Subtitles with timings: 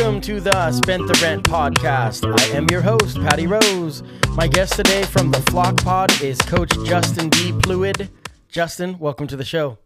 [0.00, 2.24] Welcome to the Spent the Rent podcast.
[2.24, 4.02] I am your host, Patty Rose.
[4.30, 7.52] My guest today from the Flock Pod is Coach Justin D.
[7.52, 8.08] Pluid.
[8.48, 9.76] Justin, welcome to the show.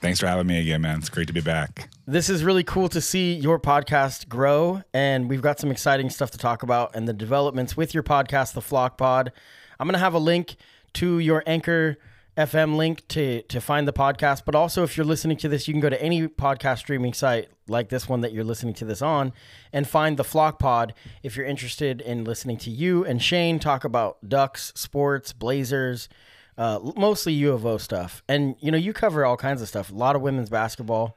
[0.00, 0.98] Thanks for having me again, man.
[0.98, 1.90] It's great to be back.
[2.06, 6.30] This is really cool to see your podcast grow, and we've got some exciting stuff
[6.30, 9.32] to talk about and the developments with your podcast, The Flock Pod.
[9.80, 10.54] I'm going to have a link
[10.94, 11.96] to your Anchor
[12.36, 15.74] FM link to to find the podcast, but also if you're listening to this, you
[15.74, 19.02] can go to any podcast streaming site like this one that you're listening to this
[19.02, 19.32] on
[19.72, 23.84] and find the Flock Pod if you're interested in listening to you and Shane talk
[23.84, 26.08] about Ducks, sports, Blazers,
[26.56, 28.22] uh, mostly U of O stuff.
[28.28, 29.90] And you know, you cover all kinds of stuff.
[29.90, 31.16] A lot of women's basketball.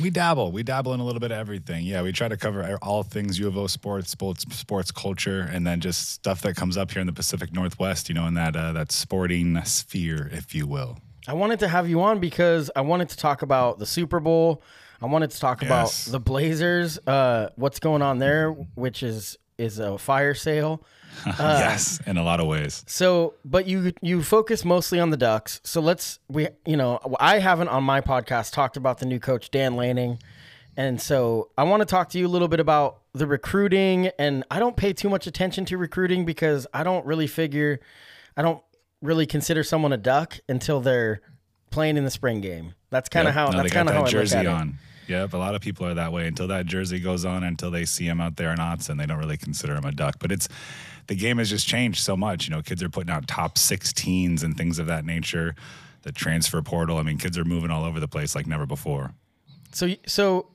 [0.00, 0.52] We dabble.
[0.52, 1.84] We dabble in a little bit of everything.
[1.84, 5.66] Yeah, we try to cover all things U of O sports, sports, sports culture, and
[5.66, 8.08] then just stuff that comes up here in the Pacific Northwest.
[8.08, 10.98] You know, in that uh, that sporting sphere, if you will.
[11.26, 14.62] I wanted to have you on because I wanted to talk about the Super Bowl.
[15.00, 16.06] I wanted to talk Yes.
[16.06, 20.84] about the Blazers, uh, what's going on there, which is is a fire sale.
[21.26, 22.84] yes, in a lot of ways.
[22.86, 25.60] So, but you you focus mostly on the Ducks.
[25.64, 29.50] So let's we you know I haven't on my podcast talked about the new coach
[29.50, 30.18] Dan Lanning,
[30.76, 34.10] and so I want to talk to you a little bit about the recruiting.
[34.18, 37.80] And I don't pay too much attention to recruiting because I don't really figure,
[38.36, 38.62] I don't
[39.02, 41.20] really consider someone a Duck until they're
[41.70, 42.74] playing in the spring game.
[42.90, 43.44] That's kind of Yep.
[43.46, 44.48] how No, that's kind of how that I look jersey at it.
[44.48, 44.78] on.
[45.08, 47.84] Yep, a lot of people are that way until that jersey goes on, until they
[47.86, 50.16] see him out there in Autzen, they don't really consider him a duck.
[50.20, 50.48] But it's
[51.06, 52.46] the game has just changed so much.
[52.46, 55.54] You know, kids are putting out top 16s and things of that nature.
[56.02, 56.98] The transfer portal.
[56.98, 59.12] I mean, kids are moving all over the place like never before.
[59.72, 60.50] So, so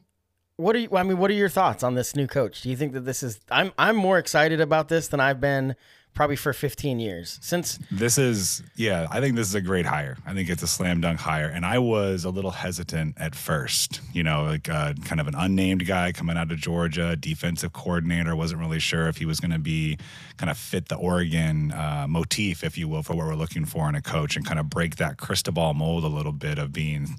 [0.58, 0.90] what are you?
[0.96, 2.62] I mean, what are your thoughts on this new coach?
[2.62, 3.40] Do you think that this is?
[3.50, 5.76] I'm I'm more excited about this than I've been
[6.14, 7.80] probably for 15 years since.
[7.92, 10.18] This is, yeah, I think this is a great hire.
[10.26, 11.48] I think it's a slam dunk hire.
[11.48, 15.36] And I was a little hesitant at first, you know, like uh, kind of an
[15.36, 18.36] unnamed guy coming out of Georgia, defensive coordinator.
[18.36, 19.98] Wasn't really sure if he was going to be
[20.38, 23.90] kind of fit the Oregon uh, motif, if you will, for what we're looking for
[23.90, 27.18] in a coach and kind of break that Cristobal mold a little bit of being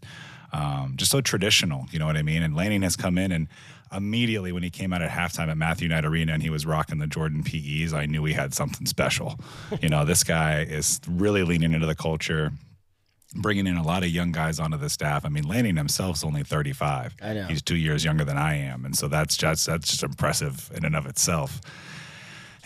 [0.54, 1.86] um, just so traditional.
[1.90, 2.42] You know what I mean?
[2.42, 3.48] And Lanning has come in and
[3.96, 6.98] immediately when he came out at halftime at Matthew Knight Arena and he was rocking
[6.98, 9.38] the Jordan PEs, I knew he had something special.
[9.80, 12.52] you know, this guy is really leaning into the culture.
[13.36, 15.24] Bringing in a lot of young guys onto the staff.
[15.24, 17.16] I mean, Lanning himself's only 35.
[17.20, 17.46] I know.
[17.46, 20.84] He's two years younger than I am, and so that's just that's just impressive in
[20.84, 21.60] and of itself.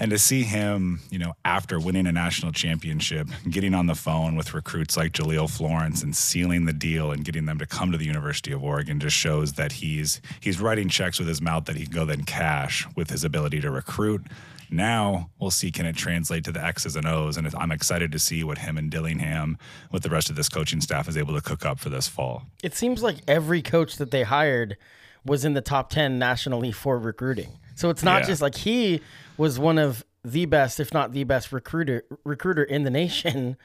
[0.00, 4.36] And to see him, you know, after winning a national championship, getting on the phone
[4.36, 7.98] with recruits like Jahlil Florence and sealing the deal and getting them to come to
[7.98, 11.74] the University of Oregon just shows that he's he's writing checks with his mouth that
[11.76, 14.22] he can go then cash with his ability to recruit.
[14.70, 18.18] Now we'll see can it translate to the X's and O's, and I'm excited to
[18.18, 19.58] see what him and Dillingham,
[19.90, 22.42] with the rest of this coaching staff, is able to cook up for this fall.
[22.62, 24.76] It seems like every coach that they hired
[25.24, 27.58] was in the top 10 nationally for recruiting.
[27.74, 28.26] So it's not Yeah.
[28.28, 29.00] just like he
[29.38, 33.56] was one of the best, if not the best recruiter recruiter in the nation.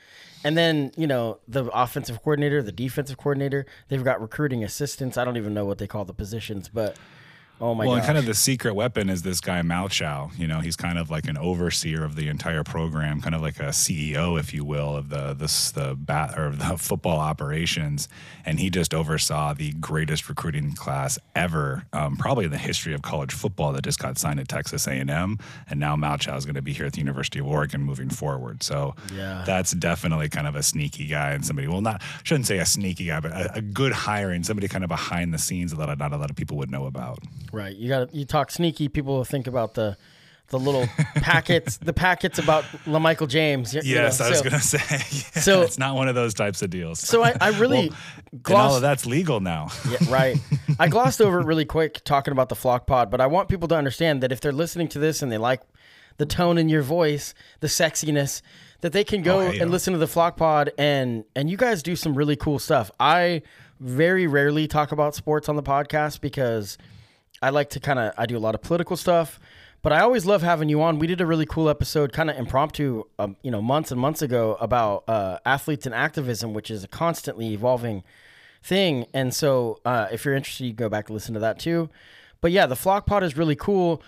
[0.45, 5.17] And then, you know, the offensive coordinator, the defensive coordinator, they've got recruiting assistants.
[5.17, 6.97] I don't even know what they call the positions, but
[7.63, 7.99] oh my well, god.
[7.99, 10.37] and kind of the secret weapon is this guy Malchow.
[10.37, 13.59] You know, he's kind of like an overseer of the entire program, kind of like
[13.59, 18.09] a CEO, if you will, of the this the bat or the football operations.
[18.45, 23.01] And he just oversaw the greatest recruiting class ever, um, probably in the history of
[23.01, 25.39] college football, that just got signed at Texas A&M.
[25.69, 28.61] And now Malchow is going to be here at the University of Oregon moving forward.
[28.61, 29.43] So Yeah.
[29.45, 31.69] that's definitely kind of a sneaky guy and somebody.
[31.69, 34.89] Well, not shouldn't say a sneaky guy, but a, a good hiring, somebody kind of
[34.89, 37.19] behind the scenes that not a lot of people would know about.
[37.53, 37.75] Right.
[37.75, 38.89] You got you talk sneaky.
[38.89, 39.95] People will think about the
[40.49, 40.85] the little
[41.15, 43.73] packets, the packets about LaMichael James.
[43.73, 44.77] you Yes, know, I was gonna say.
[45.35, 46.99] yeah, so- it's not one of those types of deals.
[46.99, 47.97] So I, I really Well,
[48.31, 48.69] and glossed.
[48.69, 49.69] all of that's legal now.
[49.89, 50.37] Yeah, right.
[50.79, 53.67] I glossed over it really quick talking about the flock pod, but I want people
[53.69, 55.61] to understand that if they're listening to this and they like
[56.17, 58.41] the tone in your voice, the sexiness,
[58.81, 61.57] that they can go Oh, hey, and listen to the flock pod and and you
[61.57, 62.91] guys do some really cool stuff.
[62.99, 63.41] I
[63.79, 66.77] very rarely talk about sports on the podcast because
[67.43, 69.37] I like to kind of I do a lot of political stuff,
[69.81, 70.97] but I always love having you on.
[70.97, 74.21] We did a really cool episode, kind of impromptu, um, you know, months and months
[74.21, 78.03] ago about uh, athletes and activism, which is a constantly evolving
[78.63, 79.07] thing.
[79.13, 81.89] And so, uh, if you're interested, you can go back and listen to that too.
[82.39, 84.01] But yeah, the flock pod is really cool.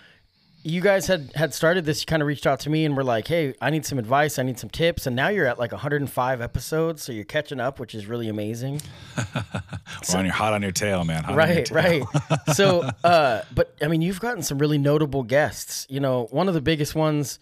[0.66, 2.00] You guys had had started this.
[2.00, 4.36] You kind of reached out to me and were like, "Hey, I need some advice.
[4.36, 7.78] I need some tips." And now you're at like 105 episodes, so you're catching up,
[7.78, 8.80] which is really amazing.
[9.16, 11.22] We're on your hot on your tail, man.
[11.22, 11.76] Hot right tail.
[11.76, 12.02] right
[12.54, 16.54] so uh but i mean you've gotten some really notable guests you know one of
[16.54, 17.38] the biggest ones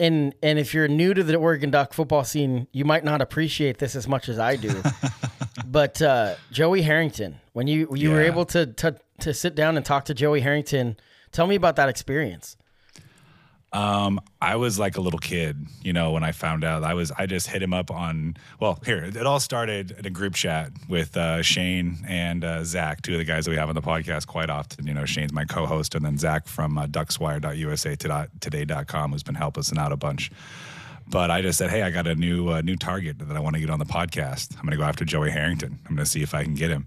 [0.00, 3.78] and and if you're new to the oregon duck football scene you might not appreciate
[3.78, 4.82] this as much as i do
[5.66, 9.84] but uh joey harrington when you you were able to, to to sit down and
[9.86, 10.96] talk to joey harrington
[11.32, 12.56] tell me about that experience
[13.72, 16.84] Um, I was like a little kid, you know, when I found out.
[16.84, 20.10] I was I just hit him up on well, here, it all started in a
[20.10, 23.70] group chat with uh, Shane and uh, Zach, two of the guys that we have
[23.70, 24.86] on the podcast quite often.
[24.86, 27.96] You know, Shane's my co-host, and then Zach from uh, duckswire.usa
[28.40, 30.30] today.com who's been helping us out a bunch.
[31.08, 33.54] But I just said, hey, I got a new uh, new target that I want
[33.56, 34.54] to get on the podcast.
[34.56, 35.78] I'm going to go after Joey Harrington.
[35.88, 36.86] I'm going to see if I can get him.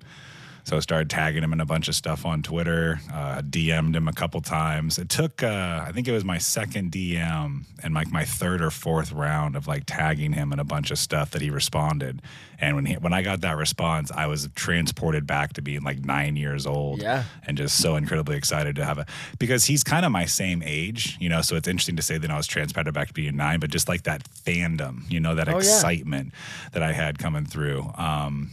[0.65, 4.07] So I started tagging him in a bunch of stuff on Twitter, uh, DM'd him
[4.07, 4.97] a couple times.
[4.97, 8.71] It took, uh, I think it was my second DM and like my third or
[8.71, 12.19] fourth round of like tagging him in a bunch of stuff that he responded.
[12.59, 16.03] And when he, when I got that response, I was transported back to being like
[16.03, 17.25] nine years old Yeah.
[17.45, 19.05] and just so incredibly excited to have a
[19.37, 21.41] because he's kind of my same age, you know.
[21.41, 23.87] So it's interesting to say that I was transported back to being nine, but just
[23.87, 25.57] like that fandom, you know, that Oh, yeah.
[25.57, 26.33] excitement
[26.71, 27.91] that I had coming through.
[27.97, 28.49] Um,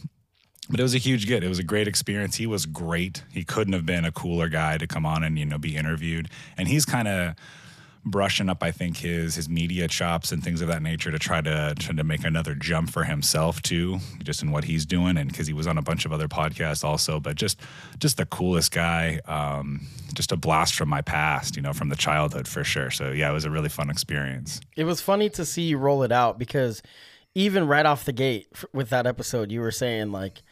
[0.73, 1.45] but it was a huge get.
[1.45, 2.37] It was a great experience.
[2.37, 3.23] He was great.
[3.31, 6.31] He couldn't have been a cooler guy to come on and you know be interviewed.
[6.57, 7.35] And he's kind of
[8.07, 11.43] brushing up, I think, his his media chops and things of that nature to try
[11.43, 15.19] to try to make another jump for himself too, just in what he's doing.
[15.19, 17.61] And because he was on a bunch of other podcasts also, but just
[17.99, 19.21] just the coolest guy.
[19.27, 22.91] Um, just a blast from my past, you know, from the childhood for sure.
[22.91, 24.61] So yeah, it was a really fun experience.
[24.75, 26.83] it was funny to see you roll it out because
[27.35, 30.43] even right off the gate with that episode, you were saying like,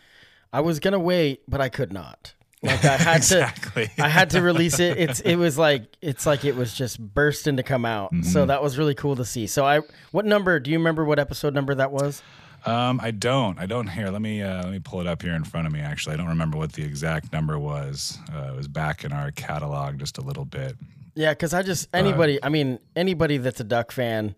[0.52, 2.34] I was gonna wait, but I could not.
[2.62, 3.86] Like I had Exactly.
[3.96, 4.98] to, I had to release it.
[4.98, 8.12] It's it was like it's like it was just bursting to come out.
[8.12, 8.24] Mm-hmm.
[8.24, 9.46] So that was really cool to see.
[9.46, 9.80] So I,
[10.12, 10.60] what number?
[10.60, 12.22] Do you remember what episode number that was?
[12.66, 13.58] Um, I don't.
[13.58, 14.10] I don't here.
[14.10, 15.80] Let me uh, let me pull it up here in front of me.
[15.80, 18.18] Actually, I don't remember what the exact number was.
[18.32, 20.76] Uh, it was back in our catalog just a little bit.
[21.14, 22.38] Yeah, because I just anybody.
[22.42, 24.34] I mean, anybody that's a Duck fan,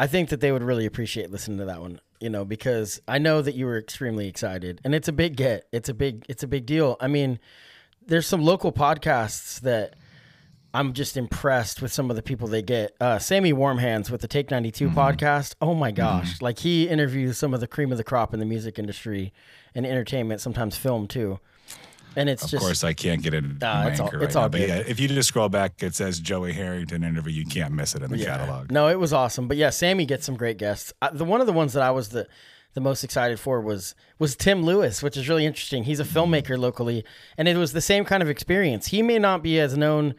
[0.00, 2.00] I think that they would really appreciate listening to that one.
[2.20, 5.68] You know, because I know that you were extremely excited, and it's a big get.
[5.72, 6.24] It's a big.
[6.26, 6.96] It's a big deal.
[7.00, 7.38] I mean,
[8.06, 9.96] there's some local podcasts that
[10.72, 12.96] I'm just impressed with some of the people they get.
[12.98, 15.54] Uh, Sammy Warmhands with the Take 92 podcast.
[15.60, 16.40] Oh my gosh.
[16.40, 19.34] Like he interviews some of the cream of the crop in the music industry
[19.74, 21.40] and entertainment, sometimes film too.
[22.16, 24.36] And it's just Of just course, I can't get it my it's all- it's right
[24.36, 24.48] all.
[24.48, 24.68] But good.
[24.68, 27.32] yeah, if you just scroll back, it says Joey Harrington interview.
[27.32, 28.72] You can't miss it in the catalog.
[28.72, 29.46] No, it was awesome.
[29.46, 30.92] But yeah, Sammy gets some great guests.
[31.00, 32.26] I, the one of the ones that I was the
[32.74, 35.84] the most excited for was was Tim Lewis, which is really interesting.
[35.84, 37.04] He's a filmmaker locally,
[37.38, 38.88] and it was the same kind of experience.
[38.88, 40.14] He may not be as known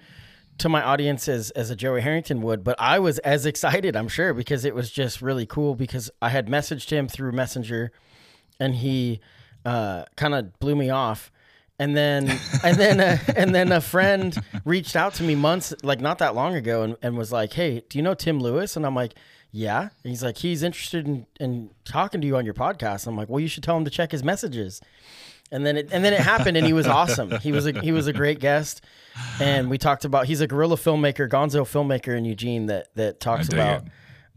[0.60, 4.08] to my audience as as a Joey Harrington would, but I was as excited, I'm
[4.08, 5.76] sure, because it was just really cool.
[5.76, 7.92] Because I had messaged him through Messenger,
[8.62, 9.20] and he
[9.66, 11.32] uh, kind of blew me off.
[11.82, 12.30] And then,
[12.64, 16.36] and then, uh, and then a friend reached out to me months, like not that
[16.36, 19.16] long ago, and, and was like, "Hey, do you know Tim Lewis?" And I'm like,
[19.52, 23.18] "Yeah." And he's like, "He's interested in, in talking to you on your podcast." I'm
[23.18, 24.80] like, "Well, you should tell him to check his messages."
[25.52, 27.32] And then, it, and then it happened, and he was awesome.
[27.40, 28.82] He was a he was a great guest,
[29.40, 33.50] and we talked about he's a guerrilla filmmaker, Gonzo filmmaker in Eugene that that talks
[33.50, 33.86] about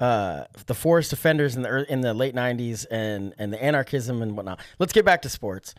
[0.01, 4.35] uh, the forest offenders in the in the late '90s and and the anarchism and
[4.35, 4.61] whatnot.
[4.79, 5.75] Let's get back to sports.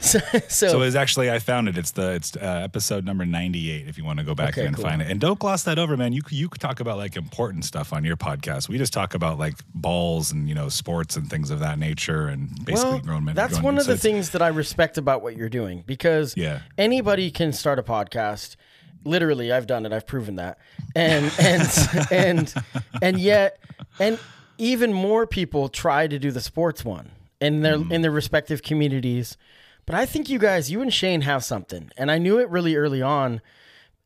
[0.00, 1.76] So, so, So it's actually I found it.
[1.76, 3.86] It's the it's uh, episode number ninety eight.
[3.86, 4.84] If you want to go back Okay, and cool.
[4.84, 6.12] find it, and don't gloss that over, man.
[6.14, 8.68] You you could talk about like important stuff on your podcast.
[8.68, 12.28] We just talk about like balls and you know sports and things of that nature,
[12.28, 13.34] and basically well, grown men.
[13.34, 13.80] that's grown one men.
[13.80, 16.60] of So the things that I respect about what you're doing because Yeah.
[16.78, 18.56] anybody can start a podcast.
[19.04, 19.92] Literally, I've done it.
[19.92, 20.58] I've proven that,
[20.96, 22.54] and and and
[23.02, 23.58] and yet,
[23.98, 24.18] and
[24.58, 27.92] even more people try to do the sports one in their Mm-hmm.
[27.92, 29.36] in their respective communities.
[29.90, 32.76] But I think you guys, you and Shane have something, and I knew it really
[32.76, 33.40] early on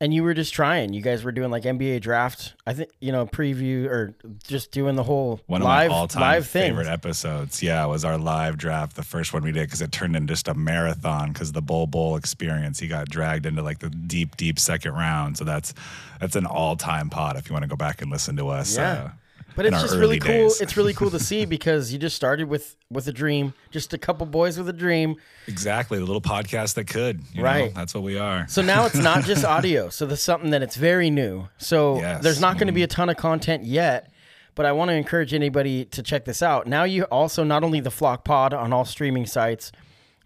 [0.01, 0.93] and you were just trying.
[0.93, 2.55] You guys were doing like NBA draft.
[2.67, 4.15] I think you know preview or
[4.47, 6.71] just doing the whole One of live my all-time live thing.
[6.73, 10.17] favorite episodes, yeah, was our live draft, the first one we did, because it turned
[10.17, 11.33] into just a marathon.
[11.33, 15.39] Because the Bol Bol experience, he got dragged into like the deep, deep second round.
[15.39, 15.73] So that's
[16.21, 17.37] that's an all-time pod.
[17.37, 18.93] If you want to go back and listen to us, Yeah.
[18.93, 19.11] uh,
[19.57, 20.33] But it's just really cool.
[20.33, 20.61] days.
[20.61, 23.99] It's really cool to see because you just started with with a dream, just a
[23.99, 25.17] couple boys with a dream.
[25.47, 27.45] exactly the little podcast that could, you know?
[27.49, 27.75] Right.
[27.75, 28.47] That's what we are.
[28.49, 29.89] So now it's not just audio.
[29.91, 31.49] So there's something that it's very new.
[31.59, 32.23] So Yes.
[32.23, 32.85] there's not going to be mm-hmm.
[32.85, 34.11] a ton of content yet,
[34.55, 36.67] but I want to encourage anybody to check this out.
[36.67, 39.71] Now you also not only the Flock Pod on all streaming sites,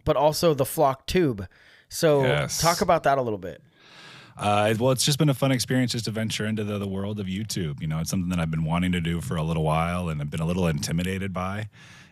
[0.04, 1.46] but also the Flock Tube.
[1.90, 2.60] So Yes.
[2.60, 3.62] talk about that a little bit.
[4.38, 7.18] Uh, well, it's just been a fun experience just to venture into the, the world
[7.18, 7.80] of YouTube.
[7.80, 10.20] You know, it's something that I've been wanting to do for a little while and
[10.20, 11.68] I've been a little intimidated by.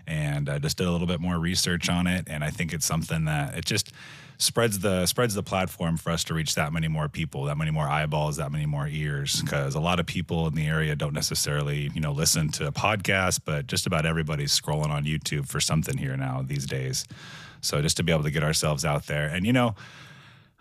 [0.08, 2.24] And I just did a little bit more research on it.
[2.28, 3.92] And I think it's something that it just
[4.38, 7.70] spreads the spreads the platform for us to reach that many more people, that many
[7.70, 9.40] more eyeballs, that many more ears.
[9.40, 13.40] Because a lot of people in the area don't necessarily, you know, listen to podcasts,
[13.44, 17.06] but just about everybody's scrolling on YouTube for something here now these days.
[17.60, 19.26] So just to be able to get ourselves out there.
[19.26, 19.74] And you know,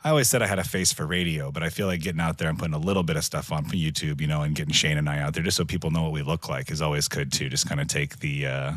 [0.05, 2.37] I always said I had a face for radio, but I feel like getting out
[2.37, 4.99] there and putting a little bit of stuff on YouTube, you know, and getting Shane
[4.99, 7.31] and I out there just so people know what we look like is always good
[7.31, 7.49] too.
[7.49, 8.73] Just kind of take the uh,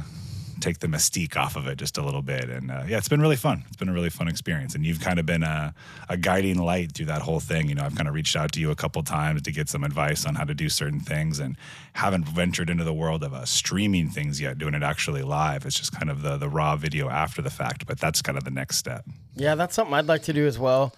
[0.61, 2.49] take the mystique off of it just a little bit.
[2.49, 3.63] And uh, yeah, it's been really fun.
[3.69, 5.75] It's been a really fun experience, and you've kind of been a,
[6.09, 7.69] a guiding light through that whole thing.
[7.69, 9.85] You know, I've kind of reached out to you a couple times to get some
[9.85, 11.59] advice on how to do certain things, and
[11.93, 15.67] haven't ventured into the world of uh, streaming things yet, doing it actually live.
[15.67, 18.45] It's just kind of the the raw video after the fact, but that's kind of
[18.45, 19.05] the next step.
[19.35, 20.95] Yeah, that's something I'd like to do as well.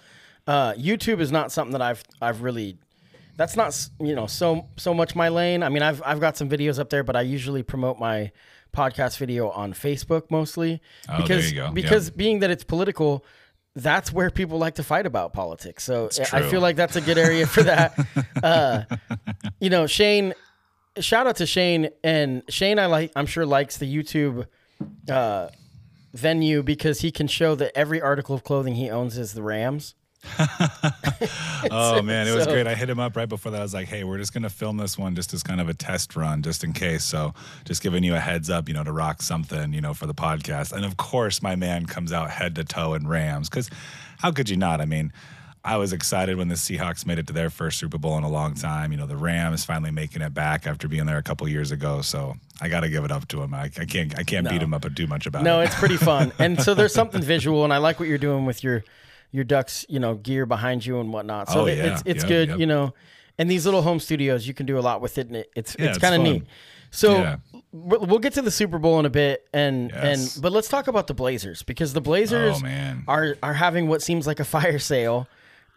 [0.47, 2.79] Uh, YouTube is not something that I've I've really.
[3.37, 5.63] That's not you know so so much my lane.
[5.63, 8.33] I mean, I've I've got some videos up there, but I usually promote my
[8.75, 11.71] podcast video on Facebook mostly Oh, there because you go.
[11.73, 12.15] because Yeah.
[12.17, 13.25] being that it's political,
[13.75, 15.85] that's where people like to fight about politics.
[15.85, 17.99] So I feel like that's a good area for that.
[18.43, 18.83] uh,
[19.61, 20.35] you know, Shane.
[20.99, 22.79] Shout out to Shane and Shane.
[22.79, 23.13] I like.
[23.17, 24.47] I'm sure likes the YouTube
[25.09, 25.49] uh,
[26.13, 29.95] venue because he can show that every article of clothing he owns is the Rams.
[31.73, 32.67] Oh man, it was So- great.
[32.67, 33.61] I hit him up right before that.
[33.61, 35.75] I was like, "Hey, we're just gonna film this one just as kind of a
[35.75, 37.35] test run, just in case." So,
[37.65, 40.15] just giving you a heads up, you know, to rock something, you know, for the
[40.15, 40.73] podcast.
[40.73, 43.69] And of course, my man comes out head to toe in Rams because
[44.19, 44.81] how could you not?
[44.81, 45.13] I mean.
[45.63, 48.31] I was excited when the Seahawks made it to their first Super Bowl in a
[48.31, 48.93] long time.
[48.93, 52.01] You know, the Rams finally making it back after being there a couple years ago.
[52.01, 53.53] So I got to give it up to him.
[53.53, 55.59] I, I can't, I can't beat him up do much about No, it.
[55.59, 58.47] No, it's pretty fun, and so there's something visual, and I like what you're doing
[58.47, 58.85] with your
[59.33, 61.49] your ducks, you know, gear behind you and whatnot.
[61.51, 61.93] So Oh, yeah.
[61.95, 62.59] it's it's Yep, good, yep.
[62.59, 62.95] you know.
[63.39, 65.77] And these little home studios, you can do a lot with it, and it, it's
[65.79, 66.45] Yeah, it's it's kind of neat.
[66.91, 67.37] So Yeah.
[67.73, 70.35] we'll we'll get to the Super Bowl in a bit, and Yes.
[70.35, 74.03] and but let's talk about the Blazers because the Blazers Oh, are are having what
[74.03, 75.27] seems like a fire sale.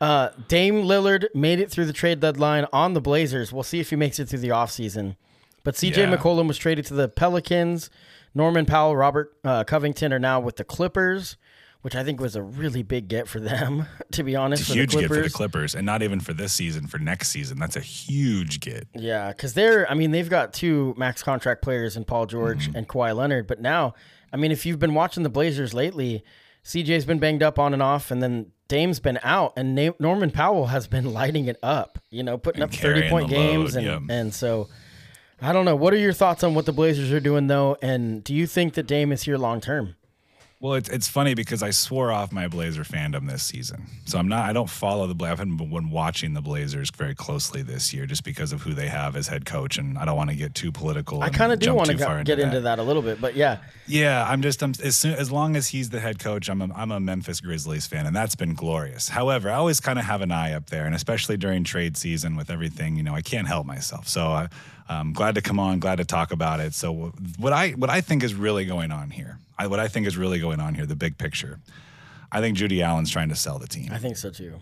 [0.01, 3.53] Uh, Dame Lillard made it through the trade deadline on the Blazers.
[3.53, 5.15] We'll see if he makes it through the offseason.
[5.63, 6.17] But CJ Yeah.
[6.17, 7.89] McCollum was traded to the Pelicans.
[8.35, 11.37] Norman Powell, Robert uh, Covington are now with the Clippers,
[11.83, 14.61] which I think was a really big get for them, to be honest.
[14.63, 15.33] It's a for huge the get for the Clippers.
[15.33, 17.59] Clippers, and not even for this season, for next season.
[17.59, 18.87] That's a huge get.
[18.93, 22.75] Yeah, because they're, I mean, they've got two max contract players in Paul George Mm-hmm.
[22.77, 23.47] and Kawhi Leonard.
[23.47, 23.93] But now,
[24.33, 26.23] I mean, if you've been watching the Blazers lately,
[26.65, 30.31] CJ's been banged up on and off, and then Dame's been out, and Na- Norman
[30.31, 33.75] Powell has been lighting it up, you know, putting And up 30 point games.
[33.75, 34.15] load, and, yeah.
[34.15, 34.69] and so,
[35.41, 35.75] I don't know.
[35.75, 37.75] What are your thoughts on what the Blazers are doing, though?
[37.81, 39.95] And do you think that Dame is here long term?
[40.63, 44.29] Well, it's it's funny because I swore off my Blazer fandom this season, so I'm
[44.29, 44.49] not.
[44.49, 45.25] I don't follow the.
[45.25, 48.87] I haven't been watching the Blazers very closely this year, just because of who they
[48.87, 51.21] have as head coach, and I don't want to get too political.
[51.21, 53.57] I kind of do want to far get into that a little bit, but yeah.
[53.87, 56.73] Yeah, I'm just I'm, as soon as long as he's the head coach, I'm a,
[56.73, 59.09] I'm a Memphis Grizzlies fan, and that's been glorious.
[59.09, 62.37] However, I always kind of have an eye up there, and especially during trade season
[62.37, 64.07] with everything, you know, I can't help myself.
[64.07, 64.47] So I,
[64.89, 66.73] I'm glad to come on, glad to talk about it.
[66.73, 70.07] So what I what I think is really going on here, I, what I think
[70.07, 71.59] is really going on here, the big picture.
[72.31, 73.89] I think Judy Allen's trying to sell the team.
[73.91, 74.55] I think so too.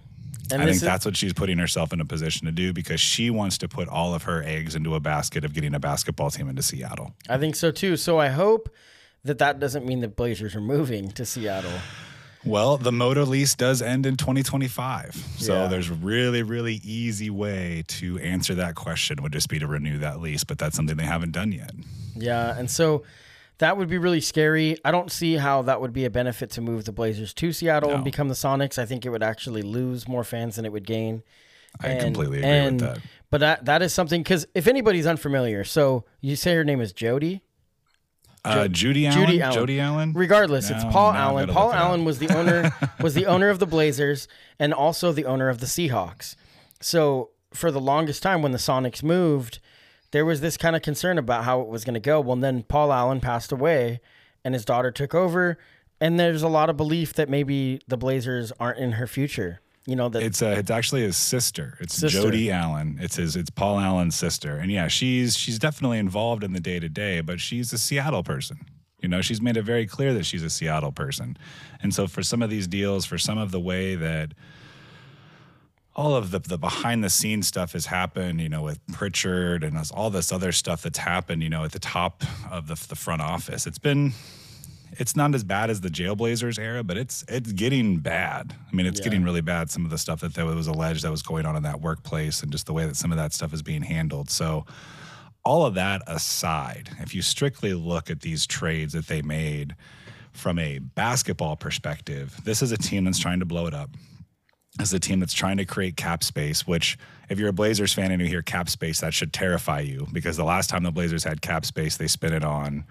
[0.52, 3.00] And I think is- that's what she's putting herself in a position to do because
[3.00, 6.30] she wants to put all of her eggs into a basket of getting a basketball
[6.30, 7.14] team into Seattle.
[7.30, 7.96] I think so too.
[7.98, 8.70] So I hope
[9.24, 11.72] that that doesn't mean the Blazers are moving to Seattle.
[12.44, 15.16] Well, the Moda lease does end in 2025.
[15.38, 15.68] So Yeah.
[15.68, 20.20] there's really, really easy way to answer that question would just be to renew that
[20.20, 21.72] lease, but that's something they haven't done yet.
[22.16, 23.04] Yeah, and so
[23.60, 24.78] that would be really scary.
[24.84, 27.92] I don't see how that would be a benefit to move the Blazers to Seattle
[27.92, 28.80] and become the Sonics.
[28.80, 31.22] I think it would actually lose more fans than it would gain.
[31.80, 33.00] I And- completely agree and- with that.
[33.30, 36.92] But that that is something because if anybody's unfamiliar, so you say her name is
[36.92, 37.44] Jody.
[38.44, 39.20] Uh, Judy Allen.
[39.28, 39.54] Judy Allen.
[39.56, 40.14] Jody Allen.
[40.14, 41.46] Regardless, it's No, Paul now Allen.
[41.48, 41.86] gotta Paul look it up.
[41.86, 42.72] Allen was the owner
[43.02, 44.28] was the owner of the Blazers
[44.60, 46.36] and also the owner of the Seahawks.
[46.80, 49.60] so for the longest time when the Sonics moved,
[50.12, 52.20] there was this kind of concern about how it was going to go.
[52.22, 54.00] Well, then Paul Allen passed away
[54.46, 55.58] and his daughter took over.
[56.00, 59.60] And there's a lot of belief that maybe the Blazers aren't in her future.
[59.88, 61.78] You know that It's uh, it's actually his sister.
[61.80, 62.22] It's Sister.
[62.22, 63.00] Jody Allen.
[63.02, 64.58] It's his it's Paul Allen's sister.
[64.58, 68.24] And yeah, she's she's definitely involved in the day to day, but she's a Seattle
[68.24, 68.60] person.
[69.00, 71.36] You know, she's made it very clear that she's a Seattle person.
[71.82, 74.34] And so for some of these deals, for some of the way that
[75.96, 79.78] all of the, the behind the scenes stuff has happened, you know, with Pritchard and
[79.92, 83.22] all this other stuff that's happened, you know, at the top of the, the front
[83.22, 83.68] office.
[83.68, 84.14] It's been,
[85.00, 88.56] it's not as bad as the Jailblazers era, but it's it's getting bad.
[88.72, 89.06] I mean, it's Yeah.
[89.06, 89.70] getting really bad.
[89.70, 92.44] Some of the stuff that, that was alleged that was going on in that workplace,
[92.44, 94.30] and just the way that some of that stuff is being handled.
[94.30, 94.66] So,
[95.44, 99.76] all of that aside, if you strictly look at these trades that they made
[100.34, 103.90] from a basketball perspective, this is a team that's trying to blow it up.
[104.78, 106.98] This is a team that's trying to create cap space, which,
[107.30, 110.38] if you're a Blazers fan and you hear cap space, that should terrify you because
[110.38, 112.86] the last time the Blazers had cap space, they spent it on,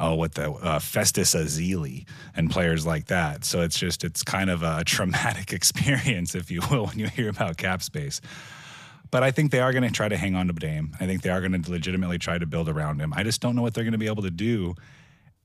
[0.00, 3.44] oh, what the uh, Festus Ezeli and players like that.
[3.44, 7.28] So it's just, it's kind of a traumatic experience, if you will, when you hear
[7.28, 8.20] about cap space.
[9.10, 10.96] But I think they are going to try to hang on to Dame.
[11.00, 13.12] I think they are going to legitimately try to build around him.
[13.14, 14.76] I just don't know what they're going to be able to do,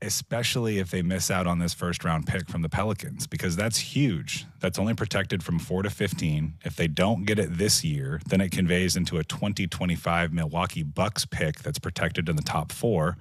[0.00, 3.78] especially if they miss out on this first round pick from the Pelicans, because that's
[3.78, 4.46] huge.
[4.60, 6.54] That's only protected from four to 15.
[6.64, 11.26] If they don't get it this year, then it conveys into a 2025 Milwaukee Bucks
[11.26, 13.16] pick that's protected in the top four.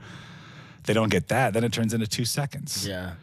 [0.86, 2.88] They don't get that, then it turns into two seconds.
[2.88, 3.14] yeah.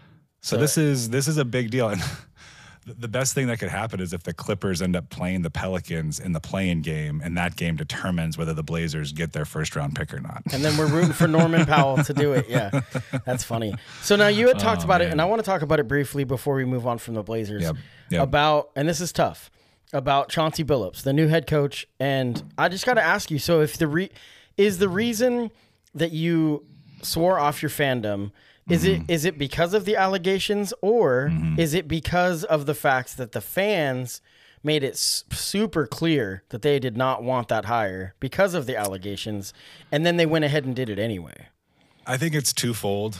[0.44, 2.02] So, this is this is a big deal, and
[2.86, 6.18] the- best thing that could happen is if the Clippers end up playing the Pelicans
[6.18, 9.94] in the playing game, and that game determines whether the Blazers get their first round
[9.94, 10.42] pick or not.
[10.52, 12.48] And then we're rooting for Norman Powell to do it.
[12.48, 12.80] Yeah,
[13.24, 13.72] that's funny.
[14.02, 15.86] So now you had talked Oh, about it, and I want to talk about it
[15.86, 17.62] briefly before we move on from the Blazers.
[17.62, 17.76] Yep,
[18.10, 18.22] yep.
[18.24, 19.48] About and this is tough
[19.92, 23.38] about Chauncey Billups, the new head coach, and I just got to ask you.
[23.38, 24.10] So if the re-
[24.56, 25.52] is the reason
[25.94, 26.64] that you
[27.02, 28.30] swore off your fandom.
[28.68, 29.02] Is Mm-hmm.
[29.02, 33.32] it is it because of the allegations or is it because of the fact that
[33.32, 34.20] the fans
[34.62, 38.76] made it s- super clear that they did not want that hire because of the
[38.76, 39.52] allegations
[39.90, 41.48] and then they went ahead and did it anyway?
[42.06, 43.18] I think it's twofold.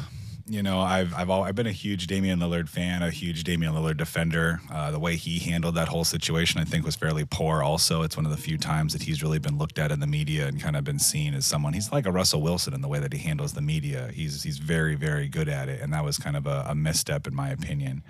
[0.53, 3.73] You know, I've I've all, I've been a huge Damian Lillard fan, a huge Damian
[3.73, 4.61] Lillard defender.
[4.71, 7.63] Uh, the way he handled that whole situation, I think, was fairly poor.
[7.63, 10.07] Also, it's one of the few times that he's really been looked at in the
[10.07, 11.73] media and kind of been seen as someone.
[11.73, 14.11] He's like a Russell Wilson in the way that he handles the media.
[14.13, 17.27] He's he's very very good at it, and that was kind of a, a misstep
[17.27, 18.03] in my opinion.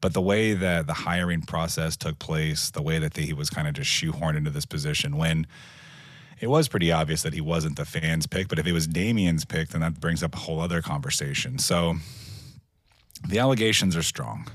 [0.00, 3.68] But the way that the hiring process took place, the way that he was kind
[3.68, 5.46] of just shoehorned into this position when
[6.40, 8.48] it was pretty obvious that he wasn't the fans' pick.
[8.48, 11.58] But if it was Damian's pick, then that brings up a whole other conversation.
[11.58, 11.96] So
[13.26, 14.46] the allegations are strong,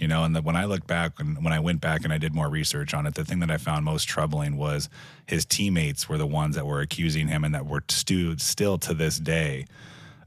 [0.00, 0.24] you know.
[0.24, 2.48] And that when I look back and when I went back and I did more
[2.48, 4.88] research on it, the thing that I found most troubling was
[5.26, 8.94] his teammates were the ones that were accusing him and that were stu- still to
[8.94, 9.66] this day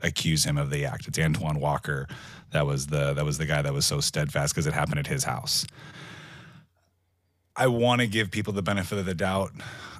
[0.03, 1.07] accuse him of the act.
[1.07, 2.07] It's Antoine Walker.
[2.51, 5.07] That was the that was the guy that was so steadfast because it happened at
[5.07, 5.65] his house.
[7.61, 9.51] I want to give people the benefit of the doubt.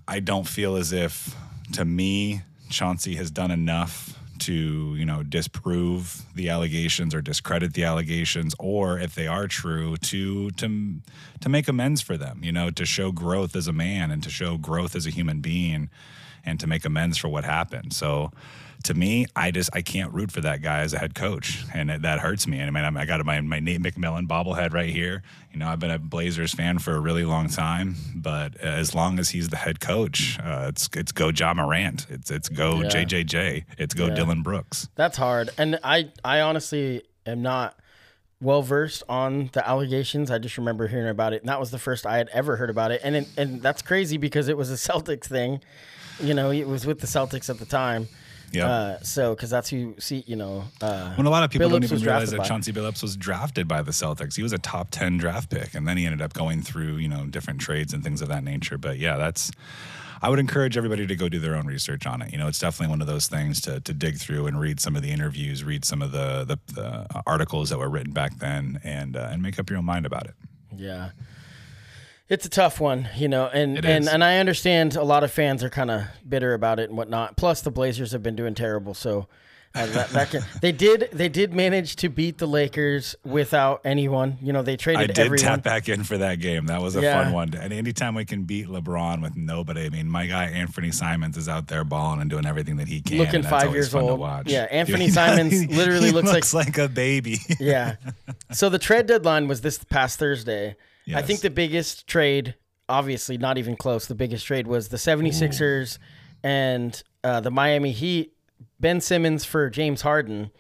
[0.08, 1.36] I don't feel as if,
[1.74, 7.84] to me, Chauncey has done enough to, you know, disprove the allegations or discredit the
[7.84, 10.96] allegations, or if they are true, to to
[11.42, 12.40] to make amends for them.
[12.44, 15.40] You know, to show growth as a man and to show growth as a human
[15.40, 15.92] being,
[16.44, 17.94] and to make amends for what happened.
[17.94, 18.32] So.
[18.84, 21.90] To me, I just I can't root for that guy as a head coach, and
[21.92, 22.60] it, that hurts me.
[22.60, 25.24] And I mean, I'm- I got my my Nate McMillan bobblehead right here.
[25.52, 29.20] You know, I've been a Blazers fan for a really long time, but as long
[29.20, 32.90] as he's the head coach, uh, it's it's go Ja Morant, it's it's go Yeah.
[32.90, 34.16] JJJ, it's go Yeah.
[34.16, 34.88] Dillon Brooks.
[34.96, 35.50] That's hard.
[35.58, 37.78] And I I honestly am not
[38.40, 40.32] well versed on the allegations.
[40.32, 42.70] I just remember hearing about it, and that was the first I had ever heard
[42.72, 43.02] about it.
[43.04, 45.62] And it, and that's crazy because it was a Celtics thing.
[46.20, 48.08] You know, it was with the Celtics at the time.
[48.52, 48.68] Yeah.
[48.70, 50.66] Uh, so because that's who see you know.
[50.82, 53.16] Uh, When a lot of people Billups don't even realize that by- Chauncey Billups was
[53.16, 54.36] drafted by the Celtics.
[54.36, 57.08] He was a top 10 draft pick, and then he ended up going through, you
[57.08, 58.78] know, different trades and things of that nature.
[58.78, 59.52] But yeah, that's,
[60.22, 62.32] I would encourage everybody to go do their own research on it.
[62.32, 64.96] You know, it's definitely one of those things to, to dig through and read some
[64.96, 68.80] of the interviews, read some of the, the, the articles that were written back then,
[68.84, 70.36] and, uh, and make up your own mind about it.
[70.76, 71.10] Yeah.
[72.32, 74.10] It's a tough one, you know, and It and, is.
[74.10, 77.36] and I understand a lot of fans are kind of bitter about it and whatnot.
[77.36, 79.28] Plus, the Blazers have been doing terrible, so
[79.76, 84.38] uh, that, that can, they did they did manage to beat the Lakers without anyone.
[84.42, 85.02] You know, they traded.
[85.04, 85.46] I did everyone.
[85.46, 86.68] tap back in for that game.
[86.68, 87.22] That was a Yeah.
[87.22, 87.54] fun one.
[87.54, 91.50] And anytime we can beat LeBron with nobody, I mean, my guy Anthony Simons is
[91.50, 93.18] out there balling and doing everything that he can.
[93.18, 94.20] Looking five years old.
[94.22, 94.50] watch.
[94.50, 97.40] Yeah, Anthony He- Simons literally he looks like- looks like a baby.
[97.60, 97.96] yeah.
[98.54, 100.78] So the trade deadline was this past Thursday.
[101.14, 102.56] I think the biggest trade
[102.90, 104.06] obviously not even close.
[104.08, 105.98] The biggest trade was the 76ers
[106.44, 108.34] and uh, the Miami Heat.
[108.80, 110.52] Ben Simmons for James Harden.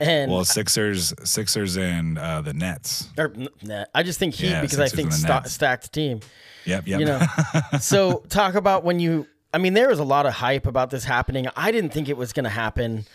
[0.00, 3.08] And Well, Sixers, Sixers, and uh, the Nets.
[3.18, 5.52] or, nah, I just think Heat Yeah, because I think and the sta- Nets.
[5.52, 6.20] stacked team.
[6.64, 7.00] Yep, yep.
[7.00, 7.20] You know,
[7.80, 9.26] so talk about when you.
[9.54, 11.46] I mean, there was a lot of hype about this happening.
[11.56, 13.06] I didn't think it was going to happen.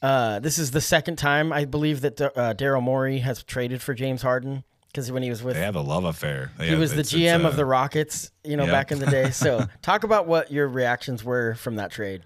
[0.00, 3.92] Uh, this is the second time I believe that uh, Daryl Morey has traded for
[3.92, 6.50] James Harden because when he was with they have a love affair.
[6.58, 8.98] They he have- was the GM it's, uh, of the Rockets, you know, back in
[8.98, 9.30] the day.
[9.30, 12.22] So talk about what your reactions were from that trade.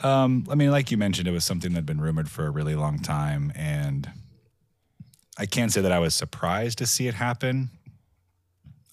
[0.00, 2.50] Um, I mean, like you mentioned, it was something that had been rumored for a
[2.50, 4.10] really long time, and
[5.38, 7.70] I can't say that I was surprised to see it happen.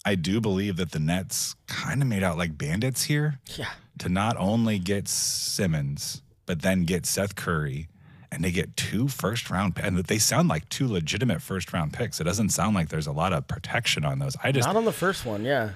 [0.05, 4.07] I do believe that the Nets kind of made out like bandits here Yeah, to
[4.09, 7.89] not only get Simmons, but then get Seth Curry,
[8.31, 12.19] and they get two first round, and they sound like two legitimate first round picks.
[12.21, 14.35] It doesn't sound like there's a lot of protection on those.
[14.43, 15.43] I just not on the first one.
[15.45, 15.71] Yeah,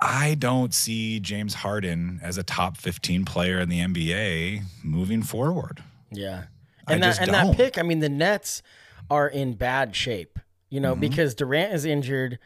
[0.00, 5.82] I don't see James Harden as a top 15 player in the NBA moving forward.
[6.10, 6.44] yeah,
[6.86, 7.46] I and that just and don't.
[7.48, 7.78] that pick.
[7.78, 8.62] I mean, the Nets
[9.10, 10.38] are in bad shape,
[10.70, 11.00] you know, Mm-hmm.
[11.00, 12.38] because Durant is injured.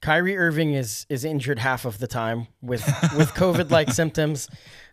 [0.00, 2.84] Kyrie Irving is is injured half of the time with
[3.16, 4.48] with COVID like symptoms,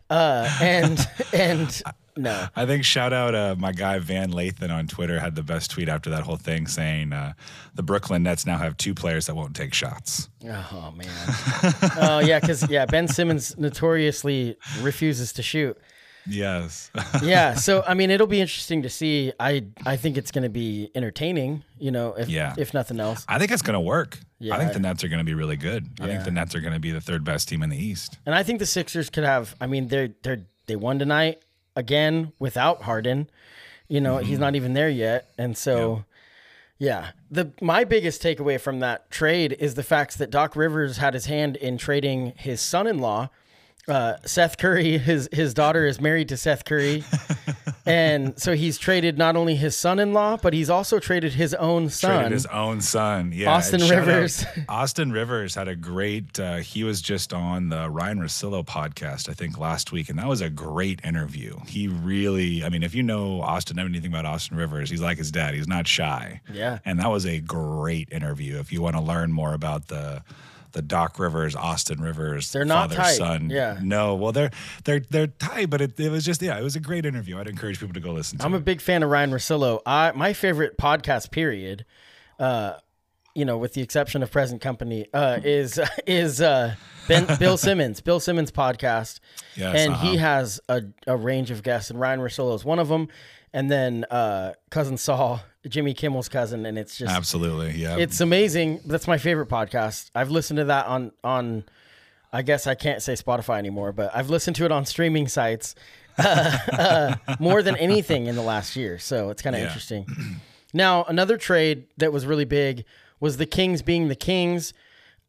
[0.10, 1.00] uh, and
[1.32, 1.82] and
[2.18, 5.72] no, I think shout out uh, my guy Van Lathan on Twitter had the best
[5.72, 7.34] tweet after that whole thing saying uh,
[7.74, 10.30] the Brooklyn Nets now have two players that won't take shots.
[10.44, 11.08] oh man,
[11.98, 15.78] oh yeah, because yeah, Ben Simmons notoriously refuses to shoot.
[16.28, 16.90] Yes.
[17.24, 20.50] yeah so i mean it'll be interesting to see i i think it's going to
[20.50, 22.56] be entertaining you know if Yeah.
[22.58, 24.18] if nothing else I think it's going to work.
[24.40, 24.56] Yeah.
[24.56, 25.88] I think the Nets are going to be really good.
[26.02, 28.18] I think the Nets are going to be the third best team in the East.
[28.26, 31.44] and i think the sixers could have i mean they're they're they won tonight
[31.76, 33.30] again without harden.
[33.88, 35.30] You know he's not even there yet.
[35.38, 36.06] And so
[36.78, 37.12] yeah.
[37.32, 41.26] the my biggest takeaway from that trade is the fact that doc rivers had his
[41.26, 43.30] hand in trading his son-in-law.
[43.88, 47.04] Uh, Seth Curry, his his daughter is married to Seth Curry,
[47.86, 52.12] and so he's traded not only his son-in-law, but he's also traded his own son.
[52.16, 53.32] Traded his own son.
[53.34, 53.52] Yeah.
[53.54, 54.46] Austin and shout out- Rivers.
[54.70, 59.34] Austin Rivers had a great, uh, he was just on the Ryen Russillo podcast, I
[59.34, 60.10] think, last week.
[60.10, 61.58] And that was a great interview.
[61.68, 65.18] He really, I mean, if you know Austin, know anything about Austin Rivers, he's like
[65.18, 65.54] his dad.
[65.54, 66.42] He's not shy.
[66.52, 66.80] Yeah.
[66.86, 68.58] And that was a great interview.
[68.60, 70.24] If you want to learn more about the,
[70.76, 73.16] the Doc Rivers, Austin Rivers, They're not father tight.
[73.16, 73.50] son.
[73.50, 73.80] Yeah.
[73.82, 74.52] No, well, they're
[74.84, 77.40] they're they're tight, but it, it was just yeah, it was a great interview.
[77.40, 78.46] I'd encourage people to go listen to.
[78.46, 78.58] I'm it.
[78.58, 79.80] a big fan of Ryen Russillo.
[79.86, 81.86] I my favorite podcast, period,
[82.40, 82.74] uh,
[83.34, 86.76] you know, with the exception of Present Company, uh, is is uh,
[87.08, 89.22] Ben Bill Simmons, Bill Simmons podcast,
[89.56, 90.12] Yes, and uh-huh.
[90.12, 93.08] he has a, a range of guests, and Ryen Russillo is one of them,
[93.54, 97.98] and then uh, cousin Sal, Jimmy Kimmel's cousin, and it's just Absolutely, yeah.
[97.98, 98.82] it's amazing.
[98.86, 100.10] That's my favorite podcast.
[100.16, 101.64] I've listened to that on on.
[102.34, 105.74] I guess I can't say Spotify anymore, but I've listened to it on streaming sites
[106.18, 109.00] uh, uh, more than anything in the last year.
[109.00, 109.68] So it's kind of Yeah.
[109.68, 110.06] interesting.
[110.74, 112.84] Now, another trade that was really big
[113.22, 114.74] was the Kings being the Kings,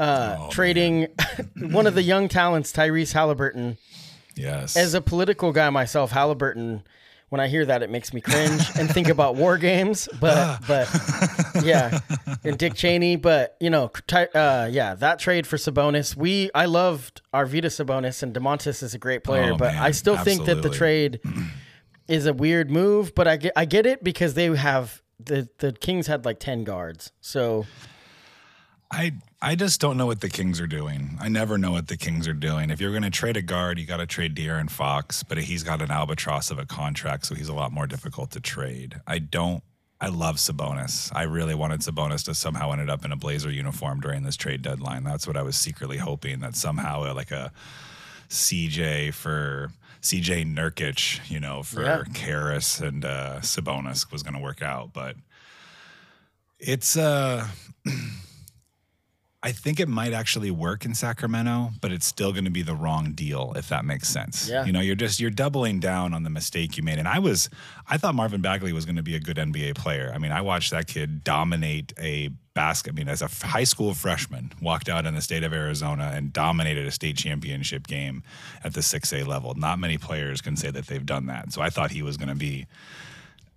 [0.00, 1.06] uh, Oh, trading
[1.70, 3.78] one of the young talents, Tyrese Halliburton.
[4.34, 4.76] yes.
[4.76, 6.82] As a political guy myself, Halliburton.
[7.28, 10.08] When I hear that, it makes me cringe and think about war games.
[10.20, 10.88] But but
[11.64, 11.98] yeah,
[12.44, 13.16] and Dick Cheney.
[13.16, 16.16] But you know, uh, yeah, that trade for Sabonis.
[16.16, 19.90] We I loved Arvydas Sabonis and Domantas is a great player, Oh, but man, I
[19.90, 21.20] still think that the trade
[22.08, 23.14] is a weird move.
[23.14, 26.62] But I get I get it because they have the the Kings had like ten
[26.62, 27.66] guards, so
[28.90, 31.18] I I just don't know what the Kings are doing.
[31.20, 32.70] I never know what the Kings are doing.
[32.70, 35.62] If you're going to trade a guard, you got to trade De'Aaron Fox, but he's
[35.62, 39.00] got an albatross of a contract, so he's a lot more difficult to trade.
[39.06, 39.62] I don't.
[40.00, 41.10] I love Sabonis.
[41.14, 44.60] I really wanted Sabonis to somehow ended up in a Blazer uniform during this trade
[44.62, 45.04] deadline.
[45.04, 47.50] That's what I was secretly hoping that somehow uh, like a
[48.28, 49.70] CJ for
[50.02, 52.02] CJ Nurkic, you know, for Yeah.
[52.12, 55.16] Karras and uh, Sabonis was going to work out, but
[56.58, 57.46] it's uh
[59.46, 62.74] I think it might actually work in Sacramento, but it's still going to be the
[62.74, 64.48] wrong deal if that makes sense.
[64.48, 64.64] Yeah.
[64.64, 66.98] You know, you're just you're doubling down on the mistake you made.
[66.98, 67.48] And I was
[67.88, 70.10] I thought Marvin Bagley was going to be a good NBA player.
[70.12, 72.94] I mean, I watched that kid dominate a basket.
[72.94, 76.32] I mean, as a high school freshman, walked out in the state of Arizona and
[76.32, 78.24] dominated a state championship game
[78.64, 79.54] at the 6A level.
[79.54, 81.52] Not many players can say that they've done that.
[81.52, 82.66] So I thought he was going to be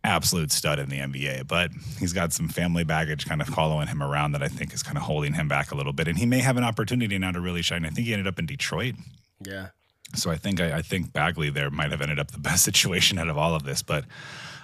[0.03, 4.01] absolute stud in the NBA, but he's got some family baggage kind of following him
[4.01, 6.07] around that I think is kind of holding him back a little bit.
[6.07, 7.85] And he may have an opportunity now to really shine.
[7.85, 8.95] I think he ended up in Detroit.
[9.41, 9.67] yeah.
[10.15, 13.19] So I think I, I think Bagley there might have ended up the best situation
[13.19, 14.05] out of all of this, but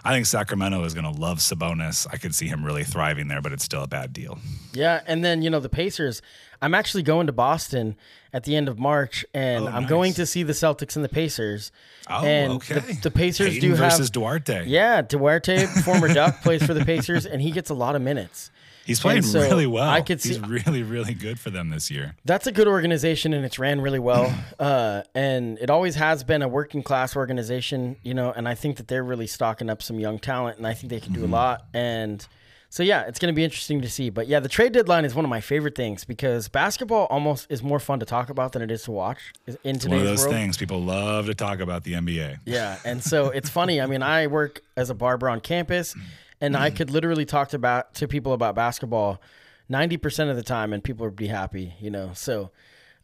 [0.03, 2.07] I think Sacramento is going to love Sabonis.
[2.11, 4.39] I could see him really thriving there, but it's still a bad deal.
[4.73, 6.21] Yeah, and then you know the Pacers.
[6.61, 7.95] I'm actually going to Boston
[8.33, 9.89] at the end of March, and Oh, I'm nice.
[9.89, 11.71] going to see the Celtics and the Pacers.
[12.09, 12.75] Oh, and okay.
[12.79, 14.65] The, the Pacers Hayden do versus have Duarte.
[14.67, 18.51] Yeah, Duarte, former Duck, plays for the Pacers, and he gets a lot of minutes.
[18.85, 19.89] He's playing so really well.
[19.89, 22.13] I could see- He's really, really good for them this year.
[22.23, 24.31] That's a good organization, and it's ran really well.
[24.59, 28.31] Uh, and it always has been a working class organization, you know.
[28.31, 30.99] And I think that they're really stocking up some young talent, and I think they
[30.99, 31.33] can do Mm-hmm.
[31.33, 31.65] a lot.
[31.73, 32.25] And
[32.69, 34.09] so, yeah, it's going to be interesting to see.
[34.09, 37.63] But yeah, the trade deadline is one of my favorite things because basketball almost is
[37.63, 40.19] more fun to talk about than it is to watch in today's One of those
[40.21, 40.33] world.
[40.33, 42.39] things people love to talk about the NBA.
[42.45, 43.79] Yeah, and so it's funny.
[43.79, 45.95] I mean, I work as a barber on campus,
[46.41, 49.21] and I could literally talk to about to people about basketball
[49.69, 51.73] ninety percent of the time, and people would be happy.
[51.79, 52.51] You know, so